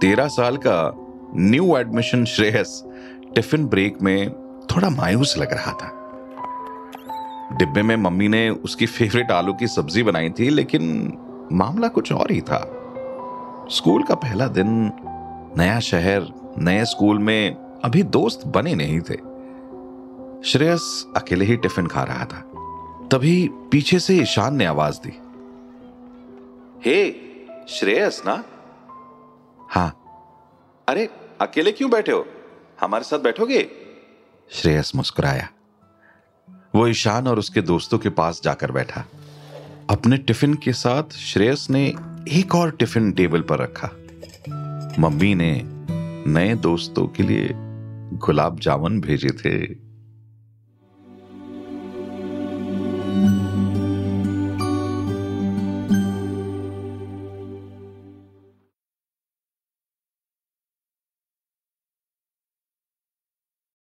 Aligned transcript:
तेरह 0.00 0.28
साल 0.28 0.56
का 0.56 0.94
new 1.34 1.76
admission 1.76 2.24
Shreyas 2.24 2.84
tiffin 3.34 3.66
break 3.66 4.02
में 4.02 4.30
थोड़ा 4.66 4.90
मायूस 4.90 5.38
लग 5.38 5.52
रहा 5.52 5.72
था। 5.72 5.92
डिब्बे 7.52 7.82
में 7.82 7.96
मम्मी 7.96 8.28
ने 8.28 8.50
उसकी 8.50 8.86
फेवरेट 8.86 9.30
आलू 9.30 9.54
की 9.54 9.66
सब्ज़ी 9.66 10.02
बनाई 10.02 10.30
थी, 10.30 10.50
लेकिन 10.50 11.12
मामला 11.52 11.88
कुछ 11.88 12.12
और 12.12 12.32
ही 12.32 12.40
था। 12.40 12.72
स्कूल 13.70 14.02
का 14.02 14.14
पहला 14.14 14.46
दिन 14.46 14.92
नया 15.58 15.80
शहर, 15.80 16.32
नए 16.58 16.84
स्कूल 16.84 17.18
में 17.18 17.54
अभी 17.84 18.02
दोस्त 18.02 18.46
बने 18.46 18.74
नहीं 18.74 19.00
थे। 19.00 19.16
श्रेयस 20.44 21.06
अकेले 21.16 21.44
ही 21.44 21.56
टिफ़िन 21.56 21.86
खा 21.86 22.02
रहा 22.02 22.24
था। 22.24 22.40
तभी 23.12 23.50
पीछे 23.52 23.98
से 23.98 24.14
ईशान 24.14 24.54
ने 24.54 24.64
आवाज़ 24.64 25.00
दी। 25.06 25.18
हे, 26.86 27.16
श्रेयस 27.68 28.22
ना? 28.26 28.44
हाँ। 29.68 30.02
अरे 30.88 31.08
अकेले 31.40 31.72
क्यों 31.72 31.90
बैठे 31.90 32.12
हो? 32.12 32.26
हमारे 32.80 33.04
साथ 33.04 33.18
बैठोगे? 33.18 33.70
श्रेयस 34.50 34.94
मुस्कुराया। 34.94 35.48
वो 36.74 36.88
ईशान 36.88 37.28
और 37.28 37.38
उसके 37.38 37.60
दोस्तों 37.60 37.98
के 37.98 38.08
पास 38.08 38.40
जाकर 38.44 38.72
बैठा। 38.72 39.04
अपने 39.90 40.16
टिफ़िन 40.16 40.54
के 40.54 40.72
साथ 40.72 41.04
श्रेयस 41.12 41.66
ने 41.70 41.94
एक 42.28 42.54
और 42.54 42.70
टिफ़िन 42.70 43.12
टेबल 43.12 43.40
पर 43.40 43.58
रखा। 43.58 43.90
मम्मी 44.98 45.34
ने 45.34 45.62
नए 46.30 46.54
दोस्तों 46.54 47.06
के 47.06 47.22
लिए 47.22 47.50
गुलाब 48.16 48.60
जामुन 48.60 49.00
भेजे 49.00 49.28
थे। 49.28 49.85